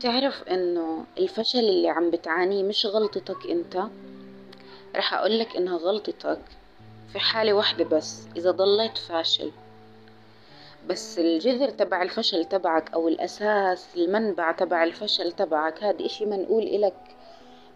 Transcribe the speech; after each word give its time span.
تعرف 0.00 0.42
إنه 0.42 1.04
الفشل 1.18 1.58
اللي 1.58 1.88
عم 1.88 2.10
بتعانيه 2.10 2.62
مش 2.62 2.86
غلطتك 2.86 3.46
أنت؟ 3.50 3.82
رح 4.96 5.14
أقولك 5.14 5.56
إنها 5.56 5.76
غلطتك 5.76 6.40
في 7.12 7.18
حالة 7.18 7.52
واحدة 7.52 7.84
بس 7.84 8.26
إذا 8.36 8.50
ضليت 8.50 8.98
فاشل. 8.98 9.50
بس 10.88 11.18
الجذر 11.18 11.68
تبع 11.68 12.02
الفشل 12.02 12.44
تبعك 12.44 12.92
أو 12.94 13.08
الأساس 13.08 13.96
المنبع 13.96 14.52
تبع 14.52 14.84
الفشل 14.84 15.32
تبعك 15.32 15.84
هاد 15.84 16.02
إشي 16.02 16.26
منقول 16.26 16.62
إلك 16.62 16.96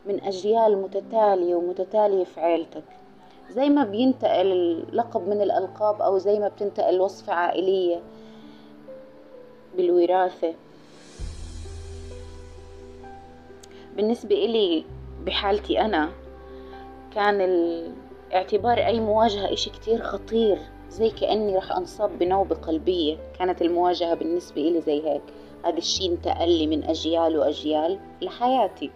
من 0.07 0.25
أجيال 0.25 0.83
متتالية 0.83 1.55
ومتتالية 1.55 2.25
في 2.25 2.41
عيلتك. 2.41 2.85
زي 3.51 3.69
ما 3.69 3.85
بينتقل 3.85 4.85
لقب 4.93 5.29
من 5.29 5.43
الألقاب 5.43 6.03
أو 6.03 6.19
زي 6.19 6.39
ما 6.39 6.49
بتنتقل 6.49 7.01
وصفة 7.01 7.33
عائلية 7.33 8.01
بالوراثة. 9.77 10.55
بالنسبة 13.99 14.35
إلي 14.35 14.85
بحالتي 15.27 15.81
أنا 15.81 16.11
كان 17.15 17.41
اعتبار 18.35 18.79
أي 18.79 19.01
مواجهة 19.01 19.53
إشي 19.53 19.71
كتير 19.71 20.03
خطير 20.03 20.59
زي 20.91 21.11
كأني 21.11 21.57
رح 21.57 21.73
أنصاب 21.73 22.19
بنوبة 22.19 22.57
قلبية 22.57 23.17
كانت 23.39 23.63
المواجهة 23.63 24.15
بالنسبة 24.15 24.61
إلي 24.69 24.81
زي 24.81 25.09
هيك. 25.09 25.23
هذا 25.65 25.79
الشي 25.79 26.07
انتقل 26.07 26.51
لي 26.59 26.67
من 26.67 26.85
أجيال 26.85 27.39
وأجيال 27.39 27.99
لحياتي. 28.23 28.91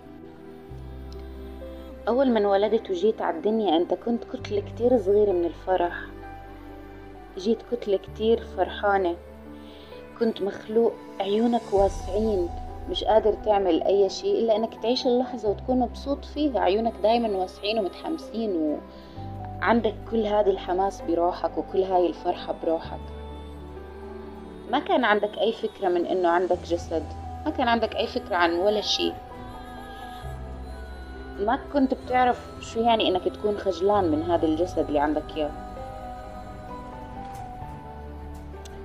أول 2.09 2.30
ما 2.30 2.38
انولدت 2.38 2.91
وجيت 2.91 3.23
على 3.23 3.37
الدنيا 3.37 3.77
أنت 3.77 3.95
كنت 3.95 4.24
كتلة 4.24 4.60
كتير 4.60 4.98
صغيرة 4.98 5.32
من 5.32 5.45
الفرح. 5.45 5.95
جيت 7.38 7.59
كتلة 7.73 7.96
كتير 7.96 8.41
فرحانة. 8.57 9.16
كنت 10.19 10.43
مخلوق 10.43 10.93
عيونك 11.21 11.73
واسعين. 11.73 12.48
مش 12.91 13.04
قادر 13.04 13.32
تعمل 13.32 13.82
أي 13.82 14.09
شيء 14.09 14.38
إلا 14.38 14.56
إنك 14.56 14.82
تعيش 14.82 15.06
اللحظة 15.06 15.48
وتكون 15.48 15.78
مبسوط 15.78 16.24
فيها. 16.24 16.60
عيونك 16.60 16.93
دايما 17.02 17.29
واسعين 17.29 17.79
ومتحمسين 17.79 18.79
وعندك 19.60 19.95
كل 20.10 20.26
هذا 20.26 20.51
الحماس 20.51 21.02
بروحك 21.02 21.59
وكل 21.59 21.82
هاي 21.82 22.07
الفرحة 22.07 22.54
بروحك 22.62 23.01
ما 24.70 24.79
كان 24.79 25.04
عندك 25.04 25.38
أي 25.38 25.52
فكرة 25.52 25.88
من 25.88 26.07
إنه 26.07 26.29
عندك 26.29 26.59
جسد 26.59 27.04
ما 27.45 27.51
كان 27.51 27.68
عندك 27.68 27.96
أي 27.96 28.07
فكرة 28.07 28.37
عن 28.37 28.59
ولا 28.59 28.80
شيء. 28.80 29.14
ما 31.38 31.59
كنت 31.73 31.95
بتعرف 31.95 32.51
شو 32.60 32.80
يعني 32.80 33.09
إنك 33.09 33.24
تكون 33.24 33.59
خجلان 33.59 34.04
من 34.10 34.23
هذا 34.23 34.46
الجسد 34.46 34.87
اللي 34.87 34.98
عندك 34.98 35.37
إياه. 35.37 35.51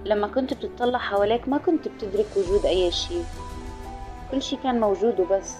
لما 0.05 0.27
كنت 0.27 0.53
بتطلع 0.53 0.99
حواليك 0.99 1.47
ما 1.47 1.57
كنت 1.57 1.87
بتدرك 1.87 2.25
وجود 2.37 2.65
أي 2.65 2.91
شيء. 2.91 3.23
كل 4.31 4.41
شي 4.41 4.55
كان 4.55 4.79
موجود 4.79 5.19
وبس. 5.19 5.55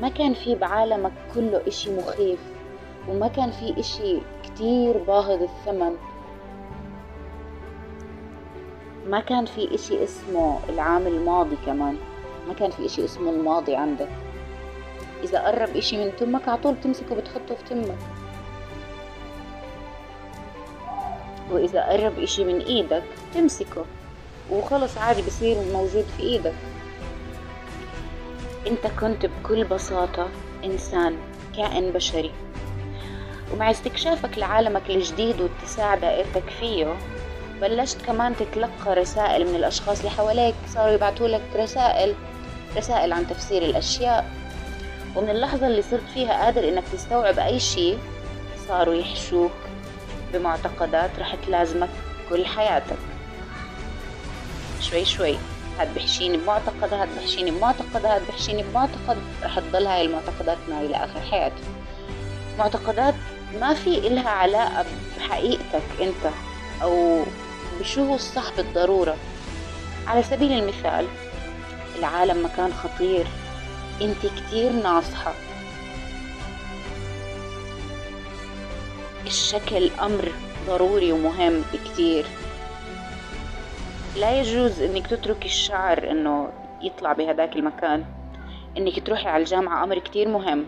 ما 0.00 0.08
كان 0.08 0.34
في 0.34 0.54
بعالمك 0.54 1.12
كله 1.34 1.62
إشي 1.68 1.96
مخيف 1.96 2.38
وما 3.08 3.28
كان 3.28 3.50
في 3.50 3.80
إشي 3.80 4.18
كتير 4.44 4.98
باهظ 4.98 5.42
الثمن. 5.42 5.96
ما 9.06 9.20
كان 9.20 9.46
في 9.46 9.74
إشي 9.74 10.04
اسمه 10.04 10.58
العام 10.68 11.06
الماضي 11.06 11.56
كمان. 11.66 11.96
ما 12.48 12.54
كان 12.54 12.70
في 12.70 12.86
إشي 12.86 13.04
اسمه 13.04 13.30
الماضي 13.30 13.76
عندك. 13.76 14.08
إذا 15.24 15.46
قرب 15.46 15.76
إشي 15.76 16.04
من 16.04 16.16
تمك 16.16 16.48
عطول 16.48 16.80
تمسكه 16.80 17.14
بتحطه 17.14 17.54
في 17.54 17.64
تمك. 17.64 17.98
وإذا 21.52 21.82
قرب 21.82 22.18
إشي 22.18 22.44
من 22.44 22.60
إيدك 22.60 23.04
تمسكه 23.34 23.84
وخلص 24.50 24.98
عادي 24.98 25.22
بصير 25.22 25.56
موجود 25.72 26.04
في 26.16 26.22
إيدك. 26.22 26.54
انت 28.66 28.86
كنت 28.86 29.26
بكل 29.26 29.64
بساطة 29.64 30.28
إنسان 30.64 31.16
كائن 31.56 31.90
بشري. 31.90 32.30
ومع 33.52 33.70
استكشافك 33.70 34.38
لعالمك 34.38 34.90
الجديد 34.90 35.40
واتساع 35.40 35.94
دائرتك 35.94 36.50
فيه 36.60 36.96
بلشت 37.60 38.02
كمان 38.02 38.36
تتلقى 38.36 38.94
رسائل 38.94 39.48
من 39.48 39.54
الأشخاص 39.54 39.98
اللي 39.98 40.10
حواليك. 40.10 40.54
صاروا 40.68 40.94
يبعثوا 40.94 41.28
لك 41.28 41.42
رسائل 41.56 42.14
رسائل 42.76 43.12
عن 43.12 43.26
تفسير 43.26 43.62
الأشياء. 43.62 44.30
ومن 45.16 45.30
اللحظة 45.30 45.66
اللي 45.66 45.82
صرت 45.82 46.08
فيها 46.14 46.44
قادر 46.44 46.68
إنك 46.68 46.84
تستوعب 46.92 47.38
أي 47.38 47.60
شيء 47.60 47.98
صاروا 48.68 48.94
يحشوك 48.94 49.52
بمعتقدات 50.32 51.10
رح 51.18 51.34
تلازمك 51.46 51.90
كل 52.30 52.46
حياتك. 52.46 52.98
شوي 54.80 55.04
شوي. 55.04 55.36
هاد 55.78 55.94
بحشيني 55.94 56.36
بمعتقد 56.36 56.94
هاد 56.94 57.08
بحشيني 57.16 57.50
بمعتقد 57.50 58.06
هاد 58.06 58.22
بحشيني 58.28 58.62
بمعتقد 58.62 59.16
رح 59.42 59.58
تضل 59.58 59.86
هاي 59.86 60.02
المعتقدات 60.02 60.58
معي 60.68 60.88
لآخر 60.88 61.20
حياتي. 61.20 61.62
معتقدات 62.58 63.14
ما 63.60 63.74
في 63.74 63.98
إلها 63.98 64.28
علاقة 64.30 64.84
بحقيقتك 65.18 65.82
أنت 66.00 66.32
أو 66.82 67.22
بشو 67.80 68.04
هو 68.04 68.14
الصح 68.14 68.56
بالضرورة. 68.56 69.16
على 70.06 70.22
سبيل 70.22 70.52
المثال 70.52 71.06
العالم 71.98 72.44
مكان 72.44 72.72
خطير. 72.72 73.26
أنت 74.02 74.26
كتير 74.26 74.72
ناصحة. 74.72 75.34
الشكل 79.26 79.90
أمر 80.00 80.32
ضروري 80.66 81.12
ومهم 81.12 81.62
بكتير. 81.72 82.26
لا 84.16 84.40
يجوز 84.40 84.82
إنك 84.82 85.06
تتركي 85.06 85.44
الشعر 85.44 86.10
إنه 86.10 86.48
يطلع 86.82 87.12
بهداك 87.12 87.56
المكان. 87.56 88.04
إنك 88.76 89.06
تروحي 89.06 89.28
على 89.28 89.40
الجامعة 89.42 89.84
أمر 89.84 89.98
كتير 89.98 90.28
مهم. 90.28 90.64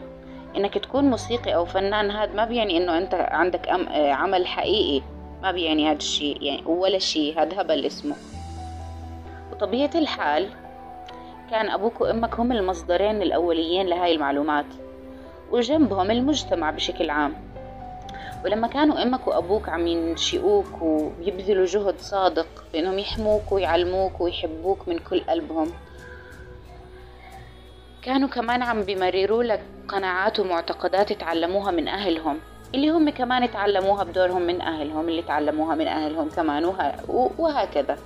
إنك 0.56 0.78
تكون 0.78 1.04
موسيقي 1.04 1.54
أو 1.54 1.64
فنان 1.64 2.10
هذا 2.10 2.32
ما 2.34 2.44
بيعني 2.44 2.76
إنه 2.76 2.98
أنت 2.98 3.14
عندك 3.14 3.68
أم 3.68 3.88
عمل 3.92 4.46
حقيقي. 4.46 5.02
ما 5.42 5.52
بيعني 5.52 5.88
هذا 5.88 5.96
الشيء 5.96 6.42
يعني 6.42 6.62
ولا 6.66 6.98
شيء 6.98 7.42
هذا 7.42 7.60
هبل 7.60 7.86
اسمه. 7.86 8.16
وطبيعة 9.52 9.90
الحال 9.94 10.48
كان 11.50 11.70
أبوك 11.70 12.00
وأمك 12.00 12.40
هم 12.40 12.52
المصدرين 12.52 13.22
الأوليين 13.22 13.86
لهاي 13.86 14.14
المعلومات 14.14 14.66
وجنبهم 15.50 16.10
المجتمع 16.10 16.70
بشكل 16.70 17.10
عام. 17.10 17.45
ولما 18.44 18.66
كانوا 18.68 19.02
إمك 19.02 19.26
وأبوك 19.26 19.68
عم 19.68 19.86
ينشئوك 19.86 20.82
ويبذلوا 20.82 21.66
جهد 21.66 21.98
صادق 21.98 22.46
بانهم 22.72 22.98
يحموك 22.98 23.52
ويعلموك 23.52 24.20
ويحبوك 24.20 24.88
من 24.88 24.98
كل 24.98 25.20
قلبهم 25.20 25.72
كانوا 28.02 28.28
كمان 28.28 28.62
عم 28.62 28.82
بيمرروا 28.82 29.42
لك 29.42 29.62
قناعات 29.88 30.40
ومعتقدات 30.40 31.12
تعلموها 31.12 31.70
من 31.70 31.88
أهلهم 31.88 32.40
اللي 32.74 32.90
هم 32.90 33.10
كمان 33.10 33.50
تعلموها 33.50 34.04
بدورهم 34.04 34.42
من 34.42 34.60
أهلهم 34.60 35.08
اللي 35.08 35.22
تعلموها 35.22 35.74
من 35.74 35.86
أهلهم 35.86 36.28
كمان 36.28 36.64
وهكذا. 37.38 37.98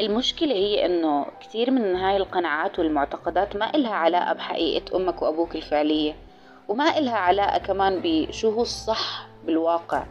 المشكلة 0.00 0.52
هي 0.52 0.86
إنه 0.86 1.26
كثير 1.40 1.70
من 1.70 1.96
هاي 1.96 2.16
القناعات 2.16 2.78
والمعتقدات 2.78 3.56
ما 3.56 3.74
إلها 3.74 3.94
علاقة 3.94 4.32
بحقيقة 4.32 4.96
أمك 4.96 5.22
وأبوك 5.22 5.56
الفعلية. 5.56 6.16
وما 6.68 6.98
إلها 6.98 7.16
علاقة 7.16 7.58
كمان 7.58 8.00
بشو 8.04 8.50
هو 8.50 8.62
الصح 8.62 9.26
بالواقع. 9.46 10.04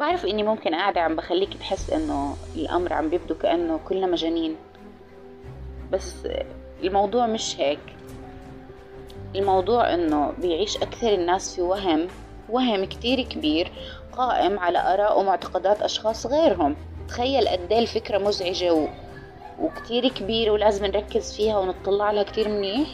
بعرف 0.00 0.26
إني 0.26 0.42
ممكن 0.42 0.74
قاعدة 0.74 1.00
عم 1.00 1.16
بخليك 1.16 1.54
تحس 1.54 1.90
إنه 1.90 2.36
الأمر 2.56 2.92
عم 2.92 3.08
بيبدو 3.08 3.34
كأنه 3.34 3.80
كلنا 3.88 4.06
مجانين. 4.06 4.56
بس 5.92 6.14
الموضوع 6.82 7.26
مش 7.26 7.60
هيك. 7.60 7.78
الموضوع 9.36 9.94
إنه 9.94 10.32
بيعيش 10.38 10.76
أكثر 10.76 11.14
الناس 11.14 11.54
في 11.54 11.62
وهم 11.62 12.08
وهم 12.48 12.84
كتير 12.84 13.20
كبير 13.22 13.72
قائم 14.12 14.58
على 14.58 14.78
آراء 14.94 15.20
ومعتقدات 15.20 15.82
أشخاص 15.82 16.26
غيرهم. 16.26 16.76
تخيل 17.08 17.48
قد 17.48 17.72
إيه 17.72 17.78
الفكرة 17.78 18.18
مزعجة 18.18 18.74
و... 18.74 18.88
وكتير 19.60 20.08
كبيرة 20.08 20.50
ولازم 20.50 20.86
نركز 20.86 21.36
فيها 21.36 21.58
ونطلع 21.58 22.10
لها 22.10 22.22
كتير 22.22 22.48
منيح. 22.48 22.88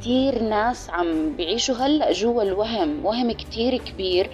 كتير 0.00 0.42
ناس 0.42 0.90
عم 0.90 1.36
بيعيشوا 1.36 1.74
هلأ 1.74 2.12
جوا 2.12 2.42
الوهم 2.42 3.06
وهم 3.06 3.32
كتير 3.32 3.76
كبير 3.78 4.30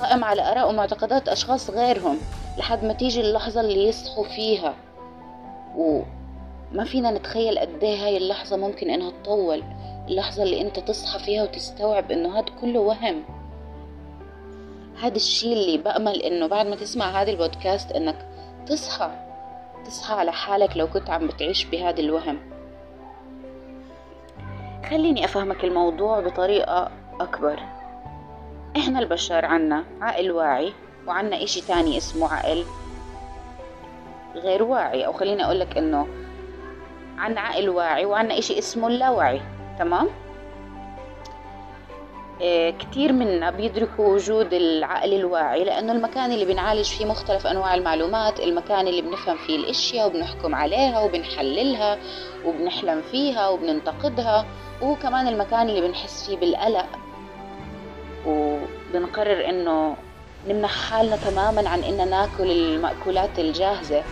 قائم 0.00 0.24
على 0.24 0.42
آراء 0.52 0.68
ومعتقدات 0.68 1.28
أشخاص 1.28 1.70
غيرهم 1.70 2.18
لحد 2.58 2.84
ما 2.84 2.92
تيجي 2.92 3.20
اللحظة 3.20 3.60
اللي 3.60 3.88
يصحوا 3.88 4.24
فيها. 4.24 4.74
وما 5.76 6.84
فينا 6.84 7.10
نتخيل 7.10 7.58
قد 7.58 7.84
إيه 7.84 8.04
هاي 8.06 8.16
اللحظة 8.16 8.56
ممكن 8.56 8.90
إنها 8.90 9.10
تطول 9.10 9.62
اللحظة 10.08 10.42
اللي 10.42 10.60
أنت 10.60 10.78
تصحى 10.78 11.18
فيها 11.18 11.42
وتستوعب 11.42 12.10
إنه 12.10 12.38
هاد 12.38 12.48
كله 12.60 12.80
وهم. 12.80 13.24
هذا 15.00 15.16
الشي 15.16 15.52
اللي 15.52 15.78
بأمل 15.78 16.22
إنه 16.22 16.46
بعد 16.46 16.66
ما 16.66 16.76
تسمع 16.76 17.22
هذا 17.22 17.30
البودكاست 17.30 17.92
إنك 17.92 18.28
تصحى 18.66 19.10
تصحى 19.86 20.14
على 20.14 20.32
حالك 20.32 20.76
لو 20.76 20.86
كنت 20.86 21.10
عم 21.10 21.26
بتعيش 21.26 21.64
بهذا 21.64 22.00
الوهم. 22.00 22.55
خليني 24.90 25.24
أفهمك 25.24 25.64
الموضوع 25.64 26.20
بطريقة 26.20 26.90
أكبر. 27.20 27.60
إحنا 28.76 28.98
البشر 28.98 29.44
عنا 29.44 29.84
عقل 30.00 30.30
واعي 30.30 30.72
وعنا 31.06 31.42
إشي 31.42 31.60
تاني 31.60 31.96
اسمه 31.96 32.34
عقل 32.34 32.64
غير 34.34 34.62
واعي. 34.62 35.06
أو 35.06 35.12
خليني 35.12 35.44
أقول 35.44 35.60
لك 35.60 35.78
إنه 35.78 36.06
عنا 37.18 37.40
عقل 37.40 37.68
واعي 37.68 38.06
وعنا 38.06 38.38
إشي 38.38 38.58
اسمه 38.58 38.88
اللاواعي 38.88 39.40
تمام؟ 39.78 40.08
آه، 42.42 42.70
كتير 42.70 43.12
منا 43.12 43.50
بيدركوا 43.50 44.14
وجود 44.14 44.54
العقل 44.54 45.14
الواعي 45.14 45.64
لأنه 45.64 45.92
المكان 45.92 46.32
اللي 46.32 46.44
بنعالج 46.44 46.84
فيه 46.84 47.04
مختلف 47.06 47.46
أنواع 47.46 47.74
المعلومات 47.74 48.40
المكان 48.40 48.88
اللي 48.88 49.02
بنفهم 49.02 49.36
فيه 49.36 49.56
الأشياء 49.56 50.06
وبنحكم 50.06 50.54
عليها 50.54 51.00
وبنحللها 51.00 51.98
وبنحلم 52.46 53.02
فيها 53.02 53.48
وبننتقدها 53.48 54.46
وهو 54.82 54.94
كمان 54.94 55.28
المكان 55.28 55.68
اللي 55.68 55.80
بنحس 55.80 56.26
فيه 56.26 56.36
بالقلق. 56.36 56.86
وبنقرر 58.26 59.48
إنه 59.48 59.96
نمنح 60.48 60.90
حالنا 60.90 61.16
تماما 61.16 61.68
عن 61.68 61.80
إننا 61.82 62.04
ناكل 62.04 62.50
المأكولات 62.50 63.38
الجاهزة 63.38 64.02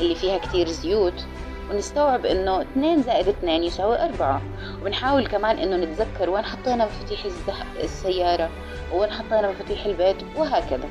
اللي 0.00 0.14
فيها 0.14 0.38
كتير 0.38 0.68
زيوت. 0.68 1.24
ونستوعب 1.70 2.26
إنه 2.26 2.62
2 2.62 3.02
زائد 3.02 3.28
2 3.28 3.62
يساوي 3.64 4.04
4 4.04 4.42
وبنحاول 4.80 5.26
كمان 5.26 5.58
إنه 5.58 5.76
نتذكر 5.76 6.30
وين 6.30 6.44
حطينا 6.44 6.84
مفاتيح 6.84 7.24
السيارة 7.82 8.50
وين 8.92 9.10
حطينا 9.10 9.50
مفاتيح 9.50 9.84
البيت 9.84 10.16
وهكذا. 10.36 10.88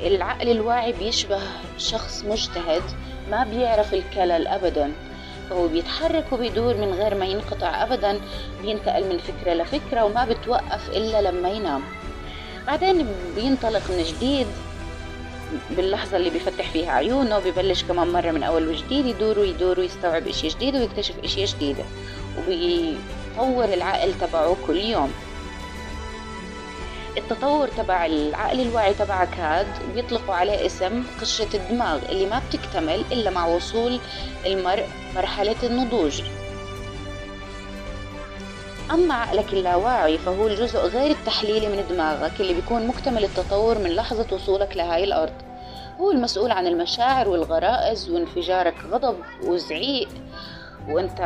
العقل 0.00 0.50
الواعي 0.50 0.92
بيشبه 0.92 1.40
شخص 1.78 2.24
مجتهد 2.24 2.82
ما 3.30 3.44
بيعرف 3.44 3.94
الكلل 3.94 4.46
ابدا. 4.46 4.92
فهو 5.50 5.68
بيتحرك 5.68 6.24
وبيدور 6.32 6.74
من 6.74 6.94
غير 6.94 7.14
ما 7.14 7.24
ينقطع 7.24 7.82
ابدا 7.82 8.20
بينتقل 8.62 9.04
من 9.04 9.18
فكرة 9.18 9.54
لفكرة 9.54 10.04
وما 10.04 10.24
بتوقف 10.24 10.90
إلا 10.90 11.22
لما 11.22 11.48
ينام. 11.48 11.82
بعدين 12.66 13.06
بينطلق 13.36 13.82
من 13.90 14.02
جديد 14.02 14.46
باللحظة 15.70 16.16
اللي 16.16 16.30
بيفتح 16.30 16.70
فيها 16.70 16.92
عيونه 16.92 17.38
ببلش 17.38 17.82
كمان 17.84 18.08
مرة 18.08 18.30
من 18.30 18.42
أول 18.42 18.68
وجديد 18.68 19.06
يدور 19.06 19.38
ويدور 19.38 19.80
ويستوعب 19.80 20.26
إشي 20.28 20.48
جديد 20.48 20.76
ويكتشف 20.76 21.14
إشي 21.24 21.44
جديدة 21.44 21.84
وبيطور 22.38 23.64
العقل 23.64 24.14
تبعه 24.20 24.56
كل 24.66 24.76
يوم. 24.76 25.12
التطور 27.16 27.68
تبع 27.68 28.06
العقل 28.06 28.60
الواعي 28.60 28.94
تبعك 28.94 29.34
هاد 29.38 29.66
بيطلقوا 29.94 30.34
عليه 30.34 30.66
اسم 30.66 31.02
قشرة 31.20 31.56
الدماغ 31.56 31.98
اللي 32.08 32.26
ما 32.26 32.42
بتكتمل 32.48 33.04
إلا 33.12 33.30
مع 33.30 33.46
وصول 33.46 34.00
المرء 34.46 34.86
مرحلة 35.16 35.56
النضوج. 35.62 36.22
أما 38.90 39.14
عقلك 39.14 39.52
اللاواعي 39.52 40.18
فهو 40.18 40.46
الجزء 40.46 40.78
غير 40.78 41.10
التحليلي 41.10 41.68
من 41.68 41.84
دماغك 41.90 42.40
اللي 42.40 42.54
بيكون 42.54 42.86
مكتمل 42.86 43.24
التطور 43.24 43.78
من 43.78 43.90
لحظة 43.90 44.26
وصولك 44.32 44.76
لهاي 44.76 45.04
الأرض. 45.04 45.32
هو 46.00 46.10
المسؤول 46.10 46.50
عن 46.50 46.66
المشاعر 46.66 47.28
والغرائز 47.28 48.10
وانفجارك 48.10 48.74
غضب 48.90 49.16
وزعيق. 49.44 50.08
وأنت 50.88 51.18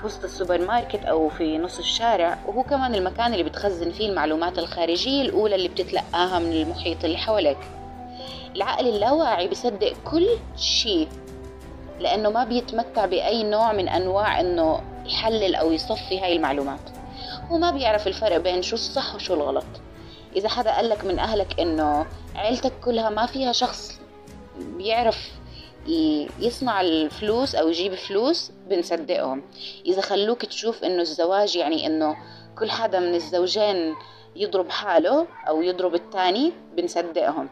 في 0.00 0.06
وسط 0.06 0.24
السوبر 0.24 0.66
ماركت 0.66 1.04
أو 1.04 1.28
في 1.28 1.58
نص 1.58 1.78
الشارع 1.78 2.38
وهو 2.46 2.62
كمان 2.62 2.94
المكان 2.94 3.32
اللي 3.32 3.44
بتخزن 3.44 3.90
فيه 3.90 4.08
المعلومات 4.08 4.58
الخارجية 4.58 5.22
الأولى 5.22 5.54
اللي 5.54 5.68
بتتلقاها 5.68 6.38
من 6.38 6.52
المحيط 6.52 7.04
اللي 7.04 7.18
حواليك. 7.18 7.58
العقل 8.56 8.88
اللاواعي 8.88 9.48
بيصدق 9.48 9.92
كل 10.04 10.28
شيء 10.56 11.08
لأنه 12.00 12.30
ما 12.30 12.44
بيتمتع 12.44 13.06
بأي 13.06 13.42
نوع 13.42 13.72
من 13.72 13.88
أنواع 13.88 14.40
إنه 14.40 14.80
يحلل 15.06 15.54
أو 15.54 15.72
يصفي 15.72 16.20
هاي 16.20 16.36
المعلومات. 16.36 16.80
هو 17.48 17.58
ما 17.58 17.70
بيعرف 17.70 18.06
الفرق 18.06 18.36
بين 18.36 18.62
شو 18.62 18.74
الصح 18.74 19.14
وشو 19.14 19.34
الغلط. 19.34 19.66
إذا 20.36 20.48
حدا 20.48 20.76
قال 20.76 20.88
لك 20.88 21.04
من 21.04 21.18
أهلك 21.18 21.60
إنه 21.60 22.06
عيلتك 22.34 22.72
كلها 22.84 23.10
ما 23.10 23.26
فيها 23.26 23.52
شخص 23.52 24.00
بيعرف 24.58 25.30
يصنع 26.40 26.80
الفلوس 26.80 27.54
أو 27.54 27.68
يجيب 27.68 27.94
فلوس 27.94 28.52
بنصدقهم. 28.68 29.42
إذا 29.86 30.00
خلوك 30.00 30.44
تشوف 30.44 30.84
إنه 30.84 31.02
الزواج 31.02 31.56
يعني 31.56 31.86
إنه 31.86 32.16
كل 32.58 32.70
حدا 32.70 33.00
من 33.00 33.14
الزوجين 33.14 33.94
يضرب 34.36 34.70
حاله 34.70 35.26
أو 35.48 35.62
يضرب 35.62 35.94
التاني 35.94 36.52
بنصدقهم. 36.76 37.48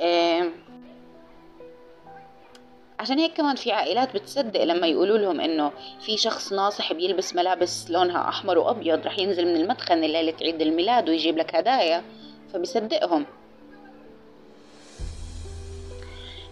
إيه 0.00 0.50
عشان 3.00 3.18
هيك 3.18 3.34
كمان 3.34 3.56
في 3.56 3.72
عائلات 3.72 4.14
بتصدق 4.14 4.64
لما 4.64 4.86
يقولوا 4.86 5.18
لهم 5.18 5.40
إنه 5.40 5.72
في 6.00 6.16
شخص 6.16 6.52
ناصح 6.52 6.92
بيلبس 6.92 7.36
ملابس 7.36 7.90
لونها 7.90 8.28
أحمر 8.28 8.58
وأبيض 8.58 9.06
رح 9.06 9.18
ينزل 9.18 9.46
من 9.46 9.56
المدخن 9.56 10.00
ليلة 10.00 10.34
عيد 10.42 10.62
الميلاد 10.62 11.08
ويجيب 11.08 11.38
لك 11.38 11.54
هدايا 11.54 12.02
فبيصدقهم. 12.52 13.26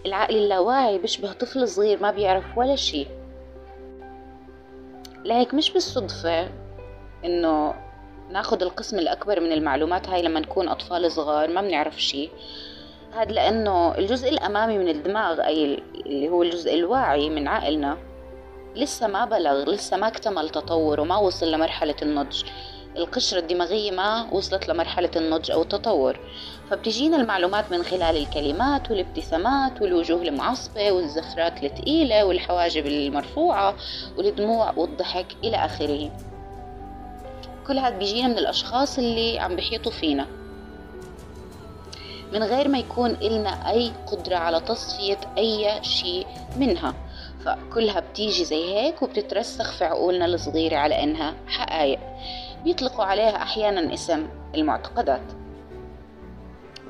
العقل 0.05 0.35
اللاواعي 0.35 0.97
بيشبه 0.97 1.33
طفل 1.33 1.67
صغير 1.67 2.01
ما 2.01 2.11
بيعرف 2.11 2.57
ولا 2.57 2.75
شي. 2.75 3.05
لهيك 5.25 5.53
مش 5.53 5.71
بالصدفة 5.71 6.49
إنه 7.25 7.73
ناخد 8.31 8.61
القسم 8.63 8.99
الأكبر 8.99 9.39
من 9.39 9.51
المعلومات 9.51 10.09
هاي 10.09 10.21
لما 10.21 10.39
نكون 10.39 10.69
أطفال 10.69 11.11
صغار 11.11 11.49
ما 11.49 11.61
بنعرف 11.61 12.01
شي. 12.01 12.29
هذا 13.13 13.31
لأنه 13.31 13.97
الجزء 13.97 14.29
الأمامي 14.29 14.77
من 14.77 14.89
الدماغ 14.89 15.45
أي 15.45 15.83
اللي 16.05 16.29
هو 16.29 16.43
الجزء 16.43 16.73
الواعي 16.73 17.29
من 17.29 17.47
عقلنا 17.47 17.97
لسه 18.75 19.07
ما 19.07 19.25
بلغ 19.25 19.69
لسه 19.69 19.97
ما 19.97 20.07
اكتمل 20.07 20.49
تطوره 20.49 21.03
ما 21.03 21.17
وصل 21.17 21.51
لمرحلة 21.51 21.95
النضج. 22.01 22.43
القشرة 22.97 23.39
الدماغية 23.39 23.91
ما 23.91 24.27
وصلت 24.31 24.67
لمرحلة 24.67 25.09
النضج 25.15 25.51
أو 25.51 25.61
التطور. 25.61 26.19
فبتجينا 26.69 27.17
المعلومات 27.17 27.71
من 27.71 27.83
خلال 27.83 28.17
الكلمات 28.17 28.91
والابتسامات 28.91 29.81
والوجوه 29.81 30.21
المعصبة 30.21 30.91
والزفرات 30.91 31.63
الثقيلة 31.63 32.25
والحواجب 32.25 32.85
المرفوعة 32.85 33.75
والدموع 34.17 34.73
والضحك 34.77 35.25
إلى 35.43 35.57
آخره. 35.57 36.11
كل 37.67 37.79
هذا 37.79 37.97
بيجينا 37.97 38.27
من 38.27 38.37
الأشخاص 38.37 38.97
اللي 38.97 39.39
عم 39.39 39.55
بيحيطوا 39.55 39.91
فينا. 39.91 40.25
من 42.33 42.43
غير 42.43 42.67
ما 42.67 42.77
يكون 42.77 43.11
إلنا 43.11 43.69
أي 43.69 43.91
قدرة 44.11 44.35
على 44.35 44.59
تصفية 44.59 45.17
أي 45.37 45.83
شيء 45.83 46.27
منها. 46.57 46.93
فكلها 47.45 47.99
بتيجي 47.99 48.43
زي 48.43 48.73
هيك 48.73 49.01
وبتترسخ 49.01 49.71
في 49.77 49.85
عقولنا 49.85 50.25
الصغيرة 50.25 50.77
على 50.77 51.03
إنها 51.03 51.33
حقائق. 51.47 51.99
بيطلقوا 52.63 53.05
عليها 53.05 53.35
أحيانا 53.43 53.93
اسم 53.93 54.27
المعتقدات. 54.55 55.21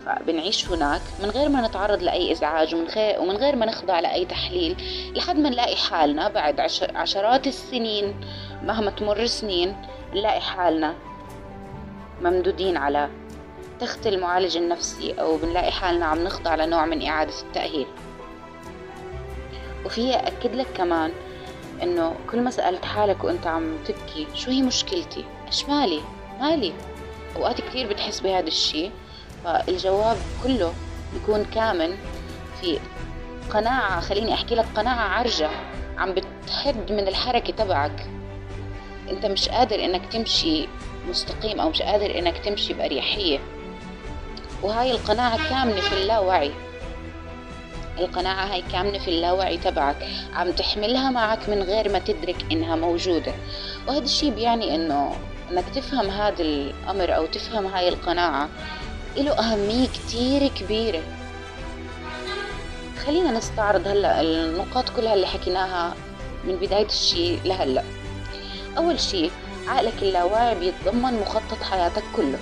فبنعيش 0.06 0.68
هناك 0.70 1.02
من 1.24 1.30
غير 1.30 1.50
ما 1.50 1.68
نتعرض 1.68 2.04
لأي 2.04 2.32
إزعاج 2.32 2.76
ومن, 2.76 2.88
غير 2.88 3.22
ومن 3.22 3.38
غير 3.38 3.56
ما 3.56 3.66
نخضع 3.66 4.00
لأي 4.00 4.26
تحليل 4.26 4.76
لحد 5.16 5.36
ما 5.38 5.50
نلاقي 5.50 5.76
حالنا 5.76 6.28
بعد 6.28 6.60
عشرات 6.96 7.48
السنين 7.48 8.22
مهما 8.64 8.92
تمر 8.92 9.26
سنين 9.26 9.76
نلاقي 10.14 10.42
حالنا 10.42 10.96
ممدودين 12.22 12.78
على 12.78 13.10
تخت 13.80 14.08
المعالج 14.08 14.58
النفسي 14.58 15.14
أو 15.14 15.38
بنلاقي 15.38 15.72
حالنا 15.72 16.06
عم 16.06 16.24
نخضع 16.24 16.56
لنوع 16.56 16.86
من 16.86 17.08
إعادة 17.08 17.42
التأهيل. 17.42 17.88
وفي 19.86 20.16
أكد 20.16 20.56
لك 20.56 20.68
كمان 20.76 21.12
إنه 21.84 22.16
كل 22.32 22.42
ما 22.42 22.52
سألت 22.52 22.86
حالك 22.86 23.24
وأنت 23.24 23.48
عم 23.48 23.78
تبكي 23.86 24.28
شو 24.34 24.52
هي 24.52 24.62
مشكلتي؟ 24.62 25.26
إيش 25.48 25.66
مالي؟ 25.66 26.02
مالي. 26.40 26.74
أوقات 27.36 27.62
كثير 27.62 27.88
بتحس 27.90 28.20
بهذا 28.20 28.48
الشيء 28.48 28.92
فالجواب 29.44 30.18
كله 30.44 30.74
بيكون 31.14 31.46
كامن 31.46 31.98
في 32.62 32.80
قناعة 33.50 34.00
خليني 34.00 34.34
أحكي 34.34 34.56
لك 34.56 34.66
قناعة 34.76 35.20
عرجة 35.20 35.50
عم 35.98 36.14
بتحد 36.14 36.92
من 36.92 37.08
الحركة 37.08 37.54
تبعك. 37.54 38.08
أنت 39.10 39.26
مش 39.26 39.50
قادر 39.50 39.86
إنك 39.86 40.06
تمشي 40.06 40.68
مستقيم 41.10 41.60
أو 41.60 41.70
مش 41.70 41.82
قادر 41.82 42.20
إنك 42.20 42.38
تمشي 42.38 42.74
بأريحية. 42.74 43.40
وهاي 44.64 44.92
القناعة 44.92 45.50
كامنة 45.50 45.82
في 45.82 45.94
اللاوعي. 45.94 46.52
القناعة 48.00 48.54
هاي 48.54 48.64
كامنة 48.72 49.00
في 49.00 49.08
اللاوعي 49.08 49.58
تبعك. 49.58 50.08
عم 50.34 50.52
تحملها 50.52 51.10
معك 51.10 51.50
من 51.50 51.64
غير 51.64 51.92
ما 51.92 52.00
تدرك 52.00 52.46
إنها 52.52 52.76
موجودة. 52.76 53.34
وهذا 53.88 54.04
الشي 54.04 54.32
بيعني 54.32 54.76
إنه 54.76 55.16
إنك 55.52 55.66
تفهم 55.76 56.10
هذا 56.10 56.42
الأمر 56.42 57.16
أو 57.16 57.26
تفهم 57.26 57.66
هاي 57.66 57.90
القناعة 57.90 58.50
له 59.18 59.32
أهمية 59.32 59.88
كتير 59.88 60.48
كبيرة. 60.48 61.02
خلينا 63.06 63.32
نستعرض 63.32 63.88
هلأ 63.88 64.22
النقاط 64.22 64.90
كلها 64.90 65.14
اللي 65.14 65.28
حكيناها 65.28 65.94
من 66.44 66.56
بداية 66.56 66.86
الشي 66.86 67.36
لهلأ. 67.36 67.84
أول 68.78 69.00
شي 69.00 69.30
عقلك 69.68 69.94
اللاواعي 70.02 70.56
بيتضمن 70.56 71.14
مخطط 71.14 71.64
حياتك 71.64 72.04
كله. 72.16 72.40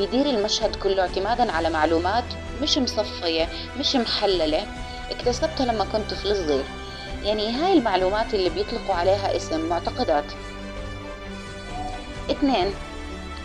بيدير 0.00 0.26
المشهد 0.30 0.76
كله 0.76 1.02
اعتمادا 1.02 1.52
على 1.52 1.70
معلومات 1.70 2.24
مش 2.62 2.78
مصفية 2.78 3.48
مش 3.78 3.96
محللة. 3.96 4.66
اكتسبتها 5.10 5.66
لما 5.66 5.84
كنت 5.84 6.10
طفل 6.10 6.36
صغير 6.36 6.64
يعني 7.24 7.50
هاي 7.52 7.72
المعلومات 7.72 8.34
اللي 8.34 8.50
بيطلقوا 8.50 8.94
عليها 8.94 9.36
اسم 9.36 9.68
معتقدات. 9.68 10.24
اثنين 12.30 12.74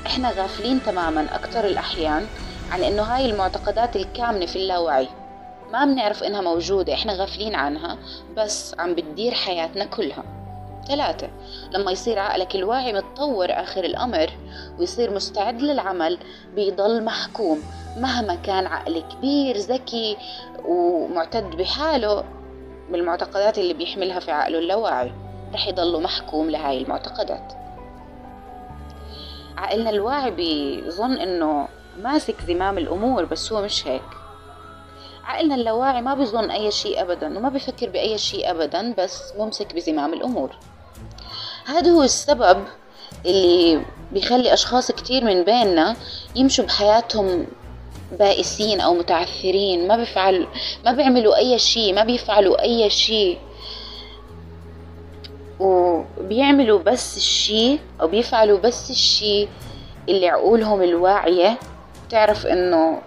إحنا 0.06 0.32
غافلين 0.32 0.84
تماما 0.84 1.36
أكتر 1.36 1.66
الأحيان 1.66 2.28
عن 2.72 2.84
إنه 2.84 3.04
هاي 3.04 3.26
المعتقدات 3.26 3.96
الكامنة 3.96 4.46
في 4.46 4.56
اللاوعي. 4.56 5.08
ما 5.74 5.86
بنعرف 5.86 6.24
إنها 6.24 6.42
موجودة 6.42 6.94
إحنا 6.94 7.14
غافلين 7.14 7.56
عنها 7.56 7.98
بس 8.38 8.76
عم 8.80 8.96
بتدير 8.96 9.34
حياتنا 9.34 9.86
كلها. 9.86 10.24
ثلاثة. 10.88 11.30
لما 11.72 11.92
يصير 11.92 12.20
عقلك 12.20 12.56
الواعي 12.56 12.94
متطور 12.94 13.48
آخر 13.50 13.84
الأمر 13.84 14.32
ويصير 14.80 15.12
مستعد 15.12 15.62
للعمل 15.62 16.18
بيضل 16.56 17.04
محكوم. 17.04 17.62
مهما 17.98 18.36
كان 18.36 18.68
عقل 18.68 19.00
كبير 19.02 19.58
ذكي 19.58 20.18
ومعتد 20.66 21.56
بحاله 21.56 22.24
بالمعتقدات 22.92 23.58
اللي 23.58 23.74
بيحملها 23.74 24.20
في 24.20 24.32
عقله 24.32 24.60
اللاواعي 24.60 25.12
رح 25.54 25.68
يضله 25.68 26.00
محكوم 26.00 26.50
لهاي 26.50 26.78
المعتقدات. 26.82 27.54
عقلنا 29.58 29.90
الواعي 29.90 30.32
بيظن 30.32 31.14
إنه 31.14 31.68
ماسك 31.98 32.36
زمام 32.48 32.78
الأمور 32.78 33.26
بس 33.26 33.54
هو 33.54 33.62
مش 33.62 33.88
هيك. 33.88 34.02
عقلنا 35.24 35.56
اللاواعي 35.56 36.02
ما 36.02 36.14
بيظن 36.14 36.52
أي 36.52 36.72
شيء 36.72 37.02
ابدا 37.02 37.38
وما 37.38 37.50
بيفكر 37.50 37.90
بأي 37.90 38.18
شيء 38.18 38.52
ابدا 38.52 38.94
بس 38.98 39.34
ممسك 39.38 39.76
بزمام 39.76 40.14
الأمور. 40.14 40.56
هذا 41.66 41.92
هو 41.92 42.04
السبب 42.04 42.64
اللي 43.26 43.86
بيخلي 44.12 44.54
أشخاص 44.54 44.92
كتير 44.92 45.24
من 45.24 45.44
بيننا 45.44 45.96
يمشوا 46.36 46.66
بحياتهم 46.66 47.48
بائسين 48.20 48.82
أو 48.82 48.94
متعثرين 48.94 49.88
ما 49.88 49.98
بيفعل 49.98 50.48
ما 50.86 50.92
بيعملوا 50.92 51.38
أي 51.38 51.60
شيء 51.60 51.94
ما 51.94 52.04
بيفعلوا 52.04 52.62
أي 52.62 52.90
شيء. 52.90 53.38
وبيعملوا 55.60 56.80
بس 56.80 57.18
الشيء 57.18 57.80
أو 58.02 58.08
بيفعلوا 58.08 58.60
بس 58.60 58.90
الشيء 58.90 59.50
اللي 60.10 60.30
عقولهم 60.30 60.82
الواعية 60.82 61.58
تعرف 62.10 62.46
إنه 62.46 63.02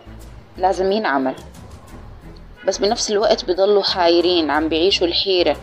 لازم 0.57 0.93
ينعمل. 0.93 1.35
بس 2.67 2.79
بنفس 2.79 3.11
الوقت 3.11 3.45
بضلوا 3.45 3.83
حايرين 3.83 4.50
عم 4.50 4.69
بيعيشوا 4.69 5.07
الحيرة. 5.07 5.57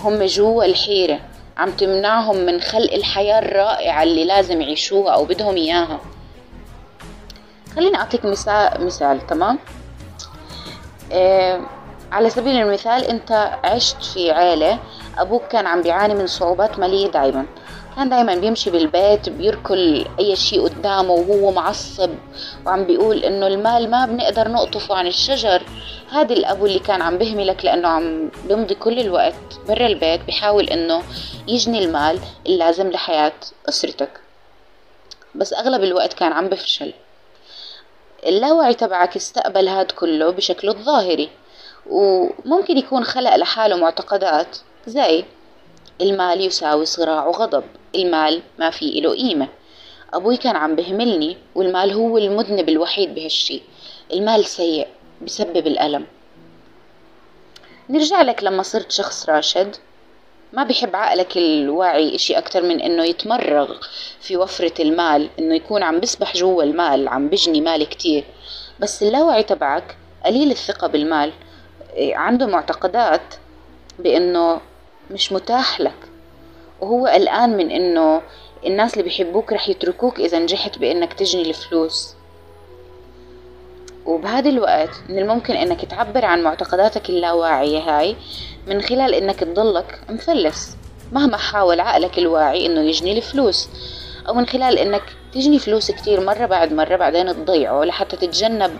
هم 0.00 0.24
جوا 0.24 0.64
الحيرة. 0.64 1.20
عم 1.58 1.70
تمنعهم 1.70 2.36
من 2.36 2.60
خلق 2.60 2.92
الحياة 2.92 3.38
الرائعة 3.38 4.02
اللي 4.02 4.24
لازم 4.24 4.60
يعيشوها 4.60 5.14
أو 5.14 5.24
بدهم 5.24 5.56
إياها. 5.56 6.00
خليني 7.76 7.96
أعطيك 7.96 8.24
مثال 8.24 8.86
مثال 8.86 9.26
تمام؟ 9.26 9.58
آه 11.12 11.60
على 12.12 12.30
سبيل 12.30 12.56
المثال 12.56 13.04
أنت 13.04 13.58
عشت 13.64 14.04
في 14.04 14.30
عيلة 14.30 14.78
أبوك 15.18 15.42
كان 15.46 15.66
عم 15.66 15.82
بيعاني 15.82 16.14
من 16.14 16.26
صعوبات 16.26 16.78
مالية 16.78 17.10
دايما. 17.10 17.46
كان 18.00 18.08
دايما 18.08 18.34
بيمشي 18.34 18.70
بالبيت 18.70 19.28
بيركل 19.28 20.06
أي 20.18 20.36
شيء 20.36 20.62
قدامه 20.62 21.12
وهو 21.12 21.50
معصب 21.50 22.10
وعم 22.66 22.84
بيقول 22.84 23.24
إنه 23.24 23.46
المال 23.46 23.90
ما 23.90 24.06
بنقدر 24.06 24.48
نقطفه 24.48 24.94
عن 24.94 25.06
الشجر. 25.06 25.62
هذا 26.10 26.32
الأبو 26.32 26.66
اللي 26.66 26.78
كان 26.78 27.02
عم 27.02 27.18
بهملك 27.18 27.64
لأنه 27.64 27.88
عم 27.88 28.30
بيمضي 28.48 28.74
كل 28.74 29.00
الوقت 29.00 29.60
برا 29.68 29.86
البيت 29.86 30.20
بحاول 30.20 30.68
إنه 30.68 31.02
يجني 31.48 31.84
المال 31.84 32.20
اللازم 32.46 32.90
لحياة 32.90 33.32
أسرتك. 33.68 34.20
بس 35.34 35.52
أغلب 35.52 35.84
الوقت 35.84 36.12
كان 36.12 36.32
عم 36.32 36.48
بفشل. 36.48 36.92
اللاوعي 38.26 38.74
تبعك 38.74 39.16
استقبل 39.16 39.68
هاد 39.68 39.90
كله 39.90 40.30
بشكله 40.30 40.72
الظاهري 40.72 41.28
وممكن 41.90 42.76
يكون 42.78 43.04
خلق 43.04 43.36
لحاله 43.36 43.76
معتقدات. 43.76 44.56
زي 44.86 45.24
المال 46.00 46.40
يساوي 46.40 46.86
صراع 46.86 47.26
وغضب 47.26 47.64
المال 47.94 48.42
ما 48.58 48.70
في 48.70 48.98
إله 48.98 49.14
قيمة. 49.14 49.48
أبوي 50.14 50.36
كان 50.36 50.56
عم 50.56 50.76
بهملني 50.76 51.36
والمال 51.54 51.92
هو 51.92 52.18
المذنب 52.18 52.68
الوحيد 52.68 53.14
بهالشي. 53.14 53.62
المال 54.12 54.44
سيء 54.44 54.86
بسبب 55.22 55.66
الألم. 55.66 56.06
نرجع 57.90 58.22
لك 58.22 58.44
لما 58.44 58.62
صرت 58.62 58.90
شخص 58.90 59.28
راشد. 59.28 59.76
ما 60.52 60.64
بيحب 60.64 60.96
عقلك 60.96 61.36
الواعي 61.36 62.14
إشي 62.14 62.38
أكتر 62.38 62.62
من 62.62 62.80
إنه 62.80 63.04
يتمرغ 63.04 63.76
في 64.20 64.36
وفرة 64.36 64.82
المال 64.82 65.30
إنه 65.38 65.54
يكون 65.54 65.82
عم 65.82 66.00
بسبح 66.00 66.34
جوا 66.34 66.62
المال 66.62 67.08
عم 67.08 67.28
بجني 67.28 67.60
مال 67.60 67.88
كتير. 67.88 68.24
بس 68.80 69.02
اللاوعي 69.02 69.42
تبعك 69.42 69.96
قليل 70.26 70.50
الثقة 70.50 70.86
بالمال. 70.86 71.32
إيه، 71.94 72.16
عنده 72.16 72.46
معتقدات 72.46 73.34
بإنه 73.98 74.60
مش 75.10 75.32
متاح 75.32 75.80
لك. 75.80 76.08
وهو 76.80 77.06
قلقان 77.06 77.56
من 77.56 77.70
إنه 77.70 78.22
الناس 78.66 78.92
اللي 78.92 79.04
بيحبوك 79.04 79.52
رح 79.52 79.68
يتركوك 79.68 80.20
إذا 80.20 80.38
نجحت 80.38 80.78
بإنك 80.78 81.12
تجني 81.12 81.42
الفلوس. 81.48 82.14
وبهذا 84.06 84.48
الوقت 84.48 84.90
من 85.08 85.18
الممكن 85.18 85.54
إنك 85.54 85.84
تعبر 85.84 86.24
عن 86.24 86.42
معتقداتك 86.42 87.10
اللاواعية 87.10 87.78
هاي 87.78 88.16
من 88.66 88.82
خلال 88.82 89.14
إنك 89.14 89.40
تضلك 89.40 90.00
مفلس 90.08 90.76
مهما 91.12 91.36
حاول 91.36 91.80
عقلك 91.80 92.18
الواعي 92.18 92.66
إنه 92.66 92.80
يجني 92.80 93.16
الفلوس. 93.16 93.68
أو 94.28 94.34
من 94.34 94.46
خلال 94.46 94.78
إنك 94.78 95.02
تجني 95.34 95.58
فلوس 95.58 95.90
كتير 95.90 96.20
مرة 96.20 96.46
بعد 96.46 96.72
مرة 96.72 96.96
بعدين 96.96 97.32
تضيعه 97.32 97.84
لحتى 97.84 98.16
تتجنب 98.16 98.76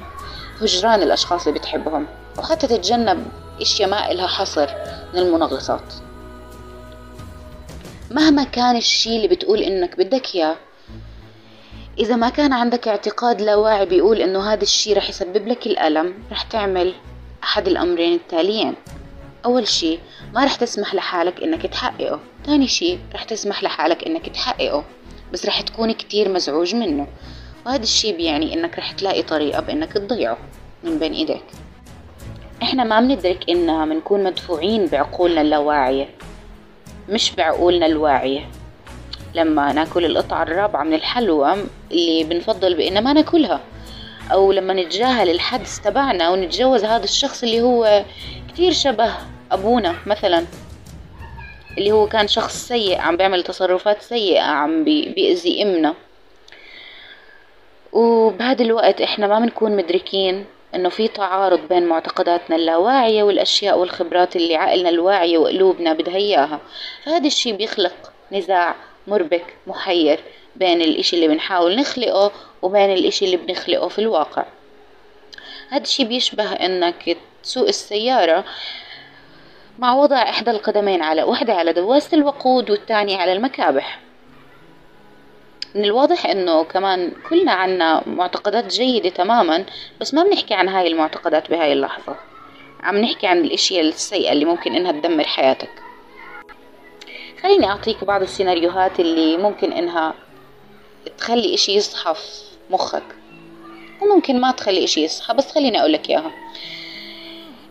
هجران 0.63 1.03
الأشخاص 1.03 1.47
اللي 1.47 1.59
بتحبهم. 1.59 2.07
وحتى 2.39 2.67
تتجنب 2.67 3.27
أشياء 3.61 3.89
ما 3.89 4.11
إلها 4.11 4.27
حصر 4.27 4.69
من 5.15 5.19
المنغصات. 5.21 5.95
مهما 8.11 8.45
كان 8.45 8.77
الشي 8.77 9.17
اللي 9.17 9.29
بتقول 9.29 9.59
إنك 9.59 9.99
بدك 9.99 10.35
إياه 10.35 10.57
إذا 11.99 12.17
ما 12.17 12.29
كان 12.29 12.53
عندك 12.53 12.89
اعتقاد 12.89 13.41
لا 13.41 13.57
واعي 13.57 13.87
بيقول 13.87 14.23
إنه 14.23 14.53
هذا 14.53 14.63
الشي 14.63 14.93
رح 14.93 15.09
يسبب 15.09 15.49
لك 15.49 15.67
الألم 15.67 16.15
رح 16.33 16.43
تعمل 16.43 16.95
أحد 17.43 17.69
الأمرين 17.69 18.15
التاليين. 18.15 18.75
أول 19.45 19.69
شي 19.69 19.99
ما 20.35 20.45
رح 20.45 20.55
تسمح 20.55 20.95
لحالك 20.95 21.43
إنك 21.43 21.67
تحققه. 21.67 22.21
تاني 22.45 22.69
شي 22.69 22.99
رح 23.15 23.25
تسمح 23.25 23.63
لحالك 23.63 24.07
إنك 24.07 24.29
تحققه 24.29 24.85
بس 25.33 25.47
رح 25.47 25.61
تكون 25.61 25.93
كتير 25.93 26.29
مزعوج 26.29 26.75
منه. 26.75 27.07
وهذا 27.67 27.83
الشي 27.83 28.13
بيعني 28.13 28.55
إنك 28.55 28.79
رح 28.79 28.93
تلاقي 28.93 29.23
طريقة 29.23 29.61
بإنك 29.61 29.93
تضيعه 29.93 30.39
من 30.85 30.99
بين 30.99 31.13
إيديك. 31.13 31.45
إحنا 32.63 32.85
ما 32.85 33.01
بندرك 33.01 33.51
إننا 33.51 33.87
بنكون 33.87 34.25
مدفوعين 34.25 34.87
بعقولنا 34.87 35.41
اللاواعية. 35.41 36.09
مش 37.11 37.33
بعقولنا 37.35 37.87
الواعية. 37.87 38.49
لما 39.35 39.73
ناكل 39.73 40.05
القطعة 40.05 40.43
الرابعة 40.43 40.83
من 40.85 40.95
الحلوى 40.95 41.57
اللي 41.91 42.25
بنفضل 42.25 42.75
بإن 42.75 43.05
ما 43.05 43.13
ناكلها 43.13 43.61
أو 44.33 44.53
لما 44.53 44.75
نتجاهل 44.75 45.31
الحدس 45.31 45.81
تبعنا 45.81 46.31
ونتجوز 46.31 46.85
هذا 46.85 47.05
الشخص 47.05 47.43
اللي 47.43 47.61
هو 47.61 48.05
كتير 48.53 48.73
شبه 48.73 49.15
أبونا 49.53 49.95
مثلا 50.07 50.45
اللي 51.79 51.93
هو 51.93 52.07
كان 52.09 52.29
شخص 52.29 52.69
سيء 52.69 52.99
عم 52.99 53.17
بيعمل 53.17 53.43
تصرفات 53.43 54.03
سيئة 54.03 54.43
عم 54.43 54.85
بيأذي 54.85 55.63
إمنا. 55.63 55.95
وبهذا 57.93 58.65
الوقت 58.65 59.01
إحنا 59.01 59.27
ما 59.27 59.39
بنكون 59.39 59.77
مدركين 59.77 60.45
إنه 60.75 60.89
في 60.89 61.09
تعارض 61.09 61.69
بين 61.69 61.87
معتقداتنا 61.87 62.57
اللاواعية 62.57 63.23
والأشياء 63.23 63.79
والخبرات 63.79 64.37
اللي 64.37 64.57
عقلنا 64.57 64.89
الواعية 64.89 65.39
وقلوبنا 65.39 65.93
بدها 65.93 66.17
إياها. 66.17 66.61
فهذا 67.05 67.27
الشي 67.27 67.53
بيخلق 67.53 68.13
نزاع 68.33 68.75
مربك 69.07 69.55
محير 69.67 70.21
بين 70.57 70.83
الإشي 70.83 71.17
اللي 71.17 71.29
بنحاول 71.29 71.77
نخلقه 71.77 72.33
وبين 72.63 72.93
الإشي 72.93 73.25
اللي 73.25 73.37
بنخلقه 73.37 73.89
في 73.89 73.99
الواقع. 73.99 74.45
هذا 75.71 75.83
الشي 75.83 76.05
بيشبه 76.05 76.53
إنك 76.53 77.17
تسوق 77.43 77.69
السيارة 77.69 78.45
مع 79.79 79.95
وضع 79.95 80.23
إحدى 80.23 80.51
القدمين 80.51 81.03
على 81.03 81.23
واحدة 81.23 81.55
على 81.55 81.73
دواسة 81.73 82.17
الوقود 82.17 82.71
والثانية 82.71 83.17
على 83.17 83.33
المكابح. 83.33 83.99
من 85.75 85.85
الواضح 85.85 86.27
إنه 86.27 86.65
كمان 86.65 87.13
كلنا 87.29 87.53
عنا 87.53 88.03
معتقدات 88.09 88.67
جيدة 88.67 89.09
تماما 89.09 89.65
بس 90.01 90.15
ما 90.15 90.23
بنحكي 90.25 90.55
عن 90.55 90.69
هاي 90.69 90.87
المعتقدات 90.87 91.51
بهاي 91.51 91.73
اللحظة. 91.73 92.17
عم 92.83 92.97
نحكي 92.99 93.27
عن 93.27 93.39
الاشياء 93.39 93.81
السيئة 93.81 94.33
اللي 94.33 94.45
ممكن 94.45 94.75
إنها 94.75 94.93
تدمر 94.93 95.25
حياتك. 95.25 95.71
خليني 97.43 97.67
أعطيك 97.67 98.05
بعض 98.05 98.23
السيناريوهات 98.23 99.01
اللي 99.01 99.37
ممكن 99.37 99.73
إنها 99.73 100.15
تخلي 101.19 101.55
إشي 101.55 101.73
يصحى 101.73 102.15
في 102.15 102.43
مخك 102.71 103.03
وممكن 104.03 104.41
ما 104.41 104.51
تخلي 104.51 104.85
إشي 104.85 105.05
يصحى 105.05 105.35
بس 105.35 105.53
خليني 105.53 105.81
أقول 105.81 105.93
لك 105.93 106.11
إياها. 106.11 106.33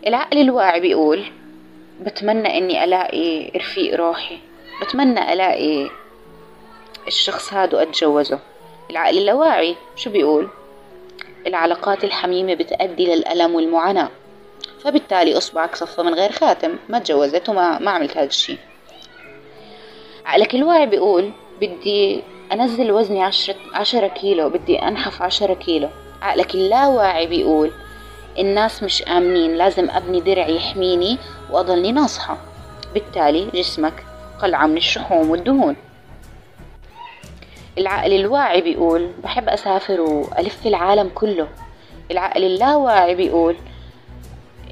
العقل 0.06 0.38
الواعي 0.38 0.80
بيقول 0.80 1.24
بتمنى 2.00 2.58
إني 2.58 2.84
ألاقي 2.84 3.50
رفيق 3.56 3.94
روحي 3.94 4.38
بتمنى 4.82 5.32
ألاقي 5.32 5.90
الشخص 7.06 7.52
هذا 7.52 7.78
وأتجوزه 7.78 8.38
العقل 8.90 9.18
اللاواعي 9.18 9.76
شو 9.96 10.10
بيقول؟ 10.10 10.48
العلاقات 11.46 12.04
الحميمة 12.04 12.54
بتأدي 12.54 13.06
للألم 13.06 13.54
والمعاناة. 13.54 14.08
فبالتالي 14.84 15.38
إصبعك 15.38 15.76
صفى 15.76 16.02
من 16.02 16.14
غير 16.14 16.32
خاتم 16.32 16.76
ما 16.88 16.98
تجوزت 16.98 17.48
وما 17.48 17.78
ما 17.78 17.90
عملت 17.90 18.16
هذا 18.16 18.26
الشي. 18.26 18.58
عقلك 20.26 20.54
الواعي 20.54 20.86
بيقول 20.86 21.32
بدي 21.60 22.22
أنزل 22.52 22.92
وزني 22.92 23.22
عشرة, 23.22 23.56
عشرة 23.74 24.06
كيلو 24.06 24.48
بدي 24.48 24.78
أنحف 24.78 25.22
عشرة 25.22 25.54
كيلو. 25.54 25.88
عقلك 26.22 26.54
اللاواعي 26.54 27.26
بيقول 27.26 27.70
الناس 28.38 28.82
مش 28.82 29.02
آمنين 29.02 29.56
لازم 29.56 29.90
أبني 29.90 30.20
درع 30.20 30.48
يحميني 30.48 31.18
وأضلني 31.50 31.92
ناصحة. 31.92 32.38
بالتالي 32.94 33.50
جسمك 33.54 34.04
قلعة 34.42 34.66
من 34.66 34.76
الشحوم 34.76 35.30
والدهون. 35.30 35.76
العقل 37.80 38.12
الواعي 38.12 38.60
بيقول 38.60 39.10
بحب 39.22 39.48
أسافر 39.48 40.00
وألف 40.00 40.66
العالم 40.66 41.10
كله. 41.14 41.48
العقل 42.10 42.44
اللاواعي 42.44 43.14
بيقول 43.14 43.56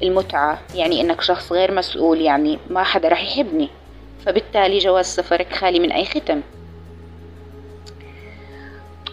المتعة 0.03 0.59
يعني 0.75 1.01
إنك 1.01 1.21
شخص 1.21 1.51
غير 1.51 1.71
مسؤول 1.71 2.21
يعني 2.21 2.59
ما 2.69 2.83
حدا 2.83 3.07
رح 3.09 3.23
يحبني. 3.23 3.69
فبالتالي 4.25 4.77
جواز 4.77 5.05
سفرك 5.05 5.53
خالي 5.53 5.79
من 5.79 5.91
أي 5.91 6.05
ختم. 6.05 6.41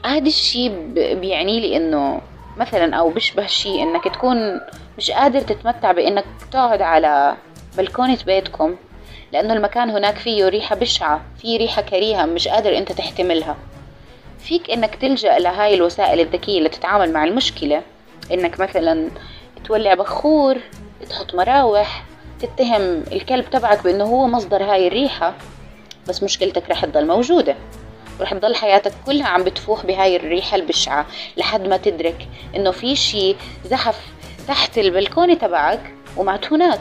هذا 0.04 0.26
الشي 0.26 0.68
بيعني 1.14 1.60
لي 1.60 1.76
إنه 1.76 2.20
مثلا 2.56 2.96
أو 2.96 3.10
بيشبه 3.10 3.46
شي 3.46 3.82
إنك 3.82 4.04
تكون 4.04 4.60
مش 4.98 5.10
قادر 5.10 5.40
تتمتع 5.40 5.92
بإنك 5.92 6.24
تقعد 6.52 6.82
على 6.82 7.36
بلكونة 7.78 8.18
بيتكم 8.26 8.76
لأنه 9.32 9.54
المكان 9.54 9.90
هناك 9.90 10.16
فيه 10.16 10.48
ريحة 10.48 10.76
بشعة 10.76 11.20
فيه 11.38 11.58
ريحة 11.58 11.82
كريهة 11.82 12.24
مش 12.24 12.48
قادر 12.48 12.78
أنت 12.78 12.92
تحتملها. 12.92 13.56
فيك 14.46 14.70
إنك 14.70 14.94
تلجأ 14.94 15.38
لهاي 15.38 15.74
الوسائل 15.74 16.20
الذكية 16.20 16.60
لتتعامل 16.60 17.12
مع 17.12 17.24
المشكلة. 17.24 17.82
إنك 18.32 18.60
مثلا 18.60 19.10
تولع 19.64 19.94
بخور 19.94 20.56
تحط 21.10 21.34
مراوح 21.34 22.04
تتهم 22.40 23.02
الكلب 23.12 23.50
تبعك 23.50 23.84
بأنه 23.84 24.04
هو 24.04 24.26
مصدر 24.26 24.62
هاي 24.62 24.86
الريحة 24.86 25.34
بس 26.08 26.22
مشكلتك 26.22 26.70
رح 26.70 26.84
تضل 26.84 27.06
موجودة. 27.06 27.56
ورح 28.20 28.34
تضل 28.34 28.54
حياتك 28.54 28.92
كلها 29.06 29.26
عم 29.26 29.44
بتفوح 29.44 29.86
بهاي 29.86 30.16
الريحة 30.16 30.56
البشعة 30.56 31.06
لحد 31.36 31.68
ما 31.68 31.76
تدرك 31.76 32.28
إنه 32.56 32.70
في 32.70 32.96
شي 32.96 33.36
زحف 33.64 34.00
تحت 34.48 34.78
البلكونة 34.78 35.34
تبعك 35.34 35.94
ومات 36.16 36.52
هناك. 36.52 36.80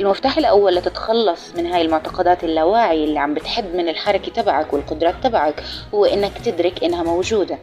المفتاح 0.00 0.38
الأول 0.38 0.74
لتتخلص 0.74 1.54
من 1.54 1.66
هاي 1.66 1.82
المعتقدات 1.82 2.44
اللاواعية 2.44 3.04
اللي 3.04 3.18
عم 3.18 3.34
بتحد 3.34 3.74
من 3.74 3.88
الحركة 3.88 4.32
تبعك 4.32 4.72
والقدرات 4.72 5.14
تبعك 5.22 5.62
هو 5.94 6.04
إنك 6.04 6.38
تدرك 6.38 6.84
إنها 6.84 7.02
موجودة. 7.02 7.58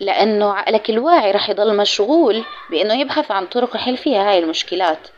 لأنه 0.00 0.52
عقلك 0.52 0.90
الواعي 0.90 1.30
رح 1.30 1.50
يضل 1.50 1.76
مشغول 1.76 2.44
بأنه 2.70 3.00
يبحث 3.00 3.30
عن 3.30 3.46
طرق 3.46 3.76
يحل 3.76 3.96
فيها 3.96 4.30
هاي 4.30 4.38
المشكلات. 4.38 5.08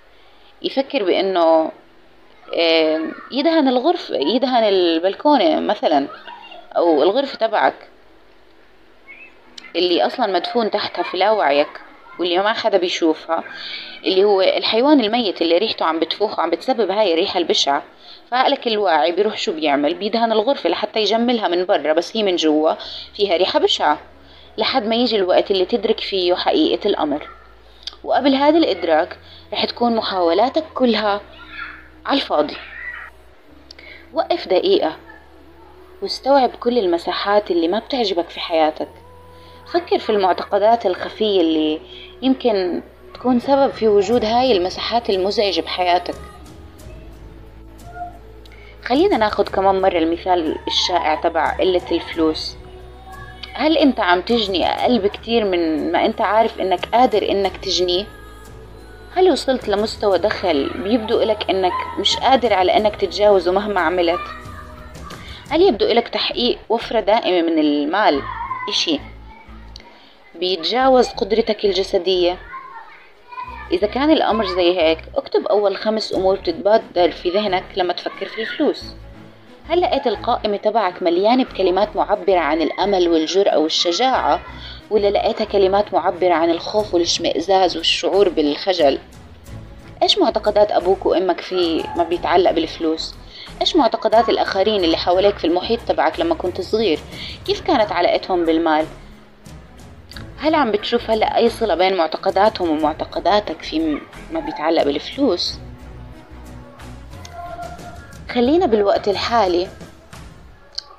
يفكر 0.63 1.05
بأنه 1.05 1.73
يدهن 3.31 3.69
الغرفة 3.69 4.15
يدهن 4.15 4.65
البلكونة 4.65 5.61
مثلا 5.61 6.09
أو 6.77 7.03
الغرفة 7.03 7.39
تبعك 7.39 7.89
اللي 9.77 10.07
أصلا 10.07 10.27
مدفون 10.27 10.71
تحتها 10.71 11.03
في 11.03 11.17
لاوعيك. 11.17 11.81
واللي 12.19 12.39
ما 12.39 12.53
حدا 12.53 12.79
بيشوفها 12.79 13.45
اللي 14.05 14.25
هو 14.25 14.41
الحيوان 14.41 15.01
الميت 15.01 15.43
اللي 15.43 15.59
ريحته 15.59 15.85
عم 15.85 15.99
بتفوح 15.99 16.39
وعم 16.39 16.51
بتسبب 16.51 16.91
هاي 16.91 17.13
الريحة 17.13 17.39
البشعة 17.39 17.83
فعقلك 18.31 18.67
الواعي 18.67 19.13
بيروح 19.13 19.37
شو 19.39 19.53
بيعمل؟ 19.53 19.95
بيدهن 19.95 20.33
الغرفة 20.33 20.71
لحتى 20.71 21.01
يجملها 21.01 21.49
من 21.49 21.65
برا 21.65 21.93
بس 21.93 22.17
هي 22.17 22.23
من 22.23 22.37
جوا 22.37 22.75
فيها 23.15 23.37
ريحة 23.37 23.59
بشعة 23.61 23.99
لحد 24.59 24.87
ما 24.87 24.95
يجي 24.95 25.17
الوقت 25.17 25.51
اللي 25.51 25.65
تدرك 25.65 26.01
فيه 26.01 26.35
حقيقة 26.35 26.89
الأمر. 26.89 27.29
وقبل 28.05 28.35
هذا 28.35 28.59
الإدراك 28.59 29.19
رح 29.53 29.65
تكون 29.65 29.97
محاولاتك 29.97 30.65
كلها 30.75 31.21
على 32.07 32.17
الفاضي. 32.17 32.57
وقف 34.13 34.49
دقيقة 34.49 34.97
واستوعب 36.03 36.51
كل 36.51 36.79
المساحات 36.79 37.51
اللي 37.51 37.69
ما 37.69 37.79
بتعجبك 37.79 38.31
في 38.31 38.41
حياتك. 38.41 38.89
فكر 39.73 39.99
في 39.99 40.11
المعتقدات 40.11 40.87
الخفية 40.87 41.41
اللي 41.41 41.81
يمكن 42.23 42.83
تكون 43.15 43.41
سبب 43.41 43.71
في 43.71 43.89
وجود 43.89 44.25
هاي 44.25 44.53
المساحات 44.53 45.11
المزعجة 45.11 45.61
بحياتك. 45.61 46.15
خلينا 48.85 49.17
ناخد 49.17 49.49
كمان 49.49 49.81
مرة 49.81 49.99
المثال 49.99 50.57
الشائع 50.67 51.15
تبع 51.15 51.57
قلة 51.59 51.83
الفلوس. 51.93 52.57
هل 53.55 53.79
أنت 53.79 54.01
عم 54.01 54.21
تجني 54.21 54.67
أقل 54.67 54.99
بكتير 54.99 55.45
من 55.45 55.93
ما 55.93 56.05
أنت 56.07 56.21
عارف 56.21 56.61
إنك 56.61 56.87
قادر 56.87 57.31
إنك 57.31 57.57
تجنيه؟ 57.57 58.05
هل 59.15 59.31
وصلت 59.31 59.69
لمستوى 59.69 60.19
دخل 60.19 60.71
بيبدو 60.85 61.23
لك 61.23 61.51
إنك 61.51 61.73
مش 61.99 62.17
قادر 62.17 62.53
على 62.53 62.77
إنك 62.77 62.97
تتجاوزه 62.97 63.53
مهما 63.53 63.81
عملت؟ 63.81 64.21
هل 65.51 65.63
يبدو 65.63 65.87
لك 65.87 66.09
تحقيق 66.09 66.59
وفرة 66.69 67.01
دائمة 67.01 67.51
من 67.51 67.59
المال؟ 67.59 68.23
إشي. 68.69 69.01
بيتجاوز 70.41 71.09
قدرتك 71.09 71.65
الجسدية. 71.65 72.39
إذا 73.73 73.87
كان 73.87 74.11
الأمر 74.11 74.47
زي 74.47 74.79
هيك 74.79 74.99
اكتب 75.17 75.47
أول 75.47 75.77
خمس 75.77 76.15
أمور 76.15 76.37
بتتبادر 76.37 77.11
في 77.11 77.31
ذهنك 77.31 77.65
لما 77.77 77.93
تفكر 77.93 78.27
في 78.27 78.41
الفلوس. 78.41 78.85
هل 79.69 79.81
لقيت 79.81 80.07
القائمة 80.07 80.57
تبعك 80.57 81.03
مليانة 81.03 81.45
بكلمات 81.45 81.97
معبرة 81.97 82.39
عن 82.39 82.63
الأمل 82.63 83.09
والجرأة 83.09 83.59
والشجاعة 83.59 84.41
ولا 84.91 85.11
لقيتها 85.11 85.45
كلمات 85.45 85.95
معبرة 85.95 86.35
عن 86.35 86.51
الخوف 86.51 86.95
والاشمئزاز 86.95 87.77
والشعور 87.77 88.29
بالخجل؟ 88.29 88.99
إيش 90.03 90.19
معتقدات 90.19 90.73
أبوك 90.73 91.07
وأمك 91.07 91.41
في 91.41 91.85
ما 91.97 92.03
بيتعلق 92.03 92.51
بالفلوس؟ 92.51 93.15
إيش 93.61 93.77
معتقدات 93.77 94.29
الآخرين 94.29 94.85
اللي 94.85 94.97
حواليك 94.97 95.39
في 95.39 95.47
المحيط 95.47 95.81
تبعك 95.81 96.21
لما 96.21 96.35
كنت 96.35 96.61
صغير؟ 96.61 96.99
كيف 97.47 97.61
كانت 97.61 97.93
علاقتهم 97.93 98.45
بالمال؟ 98.45 98.87
هل 100.39 100.55
عم 100.55 100.71
بتشوف 100.73 101.11
هلأ 101.11 101.37
أي 101.37 101.49
صلة 101.51 101.75
بين 101.75 101.97
معتقداتهم 101.97 102.71
ومعتقداتك 102.71 103.63
في 103.63 104.01
ما 104.33 104.41
بيتعلق 104.41 104.83
بالفلوس؟ 104.83 105.59
خلينا 108.35 108.67
بالوقت 108.67 109.09
الحالي 109.09 109.69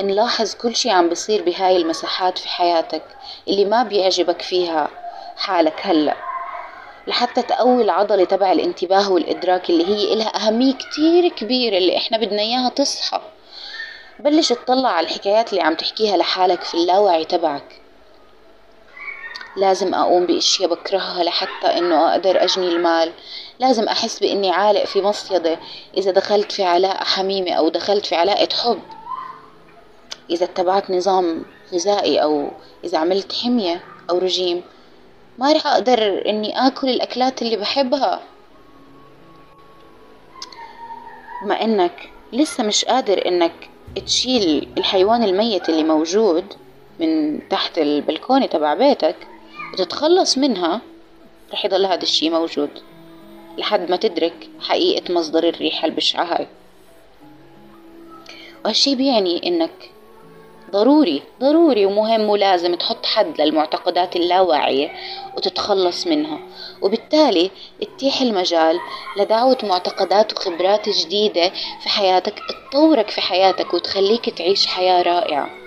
نلاحظ 0.02 0.54
كل 0.54 0.76
شي 0.76 0.90
عم 0.90 1.10
بصير 1.10 1.44
بهاي 1.44 1.78
المساحات 1.78 2.38
في 2.38 2.50
حياتك 2.50 3.04
اللي 3.48 3.66
ما 3.66 3.84
بيعجبك 3.84 4.42
فيها 4.42 4.88
حالك 5.38 5.80
هلأ. 5.82 6.16
لحتى 7.08 7.42
تقوي 7.42 7.84
العضلة 7.84 8.24
تبع 8.26 8.52
الانتباه 8.52 9.12
والإدراك 9.12 9.70
اللي 9.70 9.86
هي 9.88 10.14
إلها 10.14 10.48
أهمية 10.48 10.74
كتير 10.74 11.28
كبيرة 11.28 11.78
اللي 11.78 11.98
إحنا 11.98 12.18
بدنا 12.18 12.42
إياها 12.42 12.70
تصحى. 12.70 13.22
بلش 14.20 14.50
تطلع 14.50 14.90
على 14.90 15.08
الحكايات 15.08 15.50
اللي 15.50 15.62
عم 15.64 15.76
تحكيها 15.76 16.18
لحالك 16.18 16.64
في 16.64 16.74
اللاوعي 16.74 17.26
تبعك. 17.26 17.77
لازم 19.58 19.94
أقوم 19.94 20.26
بأشياء 20.26 20.70
بكرهها 20.70 21.24
لحتى 21.24 21.68
إنه 21.78 22.12
أقدر 22.12 22.44
أجني 22.44 22.68
المال. 22.68 23.12
لازم 23.60 23.84
أحس 23.84 24.20
بإني 24.20 24.52
عالق 24.52 24.86
في 24.86 25.02
مصيدة. 25.02 25.60
إذا 25.98 26.12
دخلت 26.12 26.52
في 26.52 26.64
علاقة 26.64 27.04
حميمة 27.04 27.52
أو 27.52 27.70
دخلت 27.70 28.06
في 28.06 28.16
علاقة 28.16 28.50
حب 28.64 28.80
إذا 30.30 30.46
اتبعت 30.46 30.92
نظام 30.92 31.46
غذائي 31.74 32.24
أو 32.24 32.52
إذا 32.84 32.98
عملت 32.98 33.34
حمية 33.34 33.84
أو 34.10 34.18
رجيم 34.18 34.64
ما 35.38 35.54
رح 35.54 35.68
أقدر 35.68 36.30
إني 36.30 36.68
آكل 36.68 36.90
الأكلات 36.90 37.42
اللي 37.42 37.58
بحبها. 37.58 38.22
بما 41.44 41.62
إنك 41.62 42.10
لسه 42.34 42.64
مش 42.64 42.86
قادر 42.86 43.28
إنك 43.28 43.70
تشيل 44.06 44.68
الحيوان 44.78 45.24
الميت 45.24 45.70
اللي 45.70 45.84
موجود 45.84 46.46
من 47.00 47.40
تحت 47.50 47.78
البلكونة 47.78 48.46
تبع 48.46 48.74
بيتك 48.74 49.16
وتتخلص 49.74 50.38
منها 50.38 50.82
رح 51.54 51.66
يضل 51.66 51.86
هذا 51.86 52.04
الشي 52.04 52.30
موجود 52.30 52.70
لحد 53.58 53.90
ما 53.90 53.98
تدرك 53.98 54.50
حقيقة 54.62 55.14
مصدر 55.14 55.50
الريحة 55.50 55.86
البشعة 55.86 56.24
هاي. 56.24 56.48
وهالشي 58.66 58.96
بيعني 58.96 59.48
إنك 59.48 59.92
ضروري 60.72 61.22
ضروري 61.42 61.86
ومهم 61.86 62.22
ولازم 62.22 62.76
تحط 62.76 63.06
حد 63.06 63.42
للمعتقدات 63.42 64.16
اللاواعية 64.16 64.92
وتتخلص 65.38 66.08
منها. 66.08 66.40
وبالتالي 66.82 67.52
اتيح 67.82 68.22
المجال 68.22 68.80
لدعوة 69.18 69.58
معتقدات 69.64 70.34
وخبرات 70.34 70.90
جديدة 70.90 71.50
في 71.84 71.90
حياتك 71.90 72.40
تطورك 72.50 73.10
في 73.10 73.22
حياتك 73.22 73.74
وتخليك 73.74 74.30
تعيش 74.30 74.68
حياة 74.68 75.02
رائعة. 75.02 75.67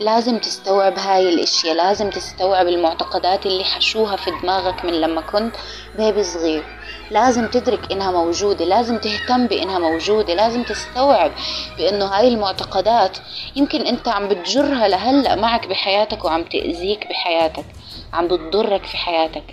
لازم 0.00 0.38
تستوعب 0.38 0.98
هاي 0.98 1.28
الإشياء 1.28 1.74
لازم 1.74 2.10
تستوعب 2.10 2.66
المعتقدات 2.68 3.46
اللي 3.46 3.64
حشوها 3.64 4.16
في 4.16 4.30
دماغك 4.42 4.84
من 4.84 4.92
لما 5.00 5.20
كنت 5.20 5.56
بيبي 5.96 6.24
صغير. 6.24 6.64
لازم 7.10 7.46
تدرك 7.48 7.92
إنها 7.92 8.10
موجودة 8.10 8.64
لازم 8.64 8.98
تهتم 8.98 9.46
بإنها 9.46 9.78
موجودة 9.78 10.34
لازم 10.34 10.62
تستوعب 10.62 11.32
بإنه 11.78 12.04
هاي 12.04 12.28
المعتقدات 12.28 13.18
يمكن 13.56 13.80
أنت 13.80 14.08
عم 14.08 14.28
بتجرها 14.28 14.88
لهلأ 14.88 15.34
معك 15.34 15.66
بحياتك 15.66 16.24
وعم 16.24 16.44
تأذيك 16.44 17.06
بحياتك 17.08 17.64
عم 18.12 18.28
بتضرك 18.28 18.86
في 18.86 18.96
حياتك. 18.96 19.44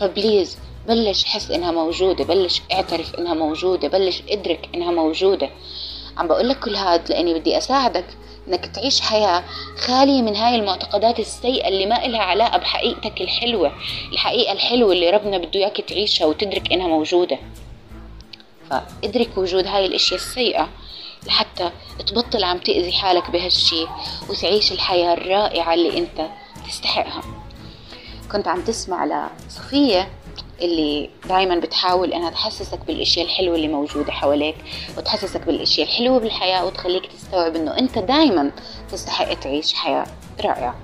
فبليز 0.00 0.58
بلش 0.88 1.24
حس 1.24 1.50
إنها 1.50 1.70
موجودة 1.70 2.24
بلش 2.24 2.62
اعترف 2.72 3.14
إنها 3.14 3.34
موجودة 3.34 3.88
بلش 3.88 4.22
ادرك 4.30 4.68
إنها 4.74 4.90
موجودة. 4.90 5.50
عم 6.16 6.28
بقول 6.28 6.48
لك 6.48 6.58
كل 6.58 6.76
هاد 6.76 7.08
لأني 7.10 7.34
بدي 7.34 7.58
أساعدك 7.58 8.04
إنك 8.48 8.66
تعيش 8.66 9.00
حياة 9.00 9.44
خالية 9.78 10.22
من 10.22 10.36
هاي 10.36 10.54
المعتقدات 10.54 11.20
السيئة 11.20 11.68
اللي 11.68 11.86
ما 11.86 12.04
إلها 12.06 12.22
علاقة 12.22 12.58
بحقيقتك 12.58 13.20
الحلوة 13.20 13.72
الحقيقة 14.12 14.52
الحلوة 14.52 14.92
اللي 14.92 15.10
ربنا 15.10 15.38
بده 15.38 15.60
إياك 15.60 15.80
تعيشها 15.80 16.26
وتدرك 16.26 16.72
إنها 16.72 16.88
موجودة. 16.88 17.38
فادرك 18.70 19.38
وجود 19.38 19.66
هاي 19.66 19.86
الأشياء 19.86 20.20
السيئة 20.20 20.68
لحتى 21.26 21.70
تبطل 22.06 22.44
عم 22.44 22.58
تأذي 22.58 22.92
حالك 22.92 23.30
بهالشي 23.30 23.86
وتعيش 24.28 24.72
الحياة 24.72 25.14
الرائعة 25.14 25.74
اللي 25.74 25.98
أنت 25.98 26.28
تستحقها. 26.68 27.22
كنت 28.32 28.48
عم 28.48 28.64
تسمع 28.64 29.30
لصفية 29.46 30.10
اللي 30.62 31.10
دايما 31.28 31.58
بتحاول 31.58 32.12
إنها 32.12 32.30
تحسسك 32.30 32.78
بالأشياء 32.86 33.26
الحلوة 33.26 33.54
اللي 33.54 33.68
موجودة 33.68 34.12
حواليك 34.12 34.56
وتحسسك 34.98 35.40
بالأشياء 35.46 35.86
الحلوة 35.86 36.18
بالحياة 36.18 36.66
وتخليك 36.66 37.06
تستوعب 37.06 37.56
إنه 37.56 37.78
أنت 37.78 37.98
دايما 37.98 38.50
تستحق 38.92 39.34
تعيش 39.34 39.74
حياة 39.74 40.06
رائعة. 40.44 40.74